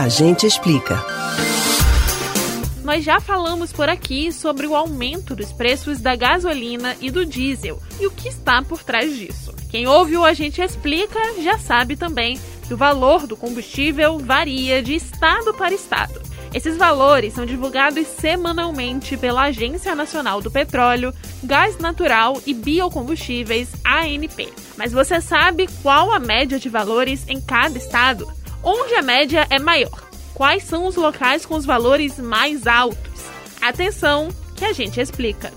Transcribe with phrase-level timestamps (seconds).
[0.00, 0.98] A gente explica.
[2.82, 7.78] Nós já falamos por aqui sobre o aumento dos preços da gasolina e do diesel
[8.00, 9.54] e o que está por trás disso.
[9.70, 14.82] Quem ouve o A gente explica já sabe também que o valor do combustível varia
[14.82, 16.18] de estado para estado.
[16.54, 21.12] Esses valores são divulgados semanalmente pela Agência Nacional do Petróleo,
[21.42, 24.50] Gás Natural e Biocombustíveis, ANP.
[24.78, 28.39] Mas você sabe qual a média de valores em cada estado?
[28.62, 30.10] Onde a média é maior?
[30.34, 33.24] Quais são os locais com os valores mais altos?
[33.60, 35.52] Atenção, que a gente explica.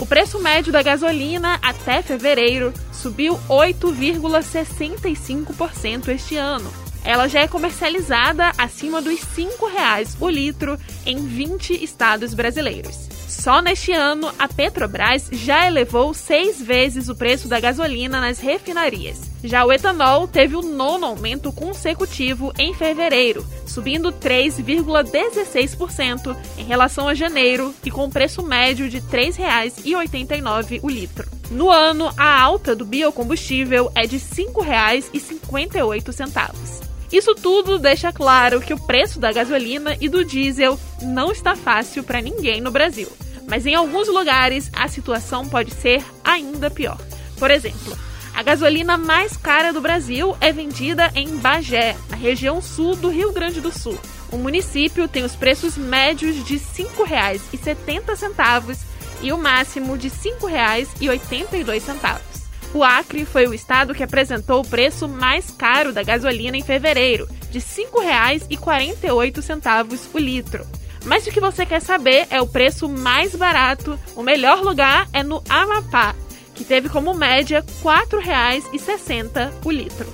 [0.00, 6.70] O preço médio da gasolina até fevereiro subiu 8,65% este ano.
[7.04, 13.08] Ela já é comercializada acima dos R$ 5,00 o litro em 20 estados brasileiros.
[13.28, 19.30] Só neste ano, a Petrobras já elevou seis vezes o preço da gasolina nas refinarias.
[19.44, 27.14] Já o etanol teve o nono aumento consecutivo em fevereiro, subindo 3,16% em relação a
[27.14, 31.28] janeiro e com preço médio de R$ 3,89 o litro.
[31.50, 36.87] No ano, a alta do biocombustível é de R$ 5,58.
[37.12, 42.04] Isso tudo deixa claro que o preço da gasolina e do diesel não está fácil
[42.04, 43.08] para ninguém no Brasil.
[43.46, 46.98] Mas em alguns lugares a situação pode ser ainda pior.
[47.38, 47.96] Por exemplo,
[48.34, 53.32] a gasolina mais cara do Brasil é vendida em Bagé, na região sul do Rio
[53.32, 53.98] Grande do Sul.
[54.30, 58.78] O município tem os preços médios de R$ 5,70
[59.22, 62.37] e o máximo de R$ 5,82.
[62.74, 67.28] O Acre foi o estado que apresentou o preço mais caro da gasolina em fevereiro,
[67.50, 70.66] de R$ 5,48 o litro.
[71.04, 75.22] Mas o que você quer saber é o preço mais barato, o melhor lugar é
[75.22, 76.14] no Amapá,
[76.54, 80.06] que teve como média R$ 4,60 o litro.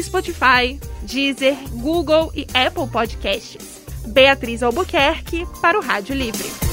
[0.00, 3.82] Spotify, Deezer, Google e Apple Podcasts.
[4.06, 6.67] Beatriz Albuquerque para o Rádio Livre.